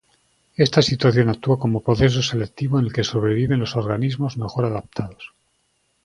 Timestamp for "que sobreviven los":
2.95-3.75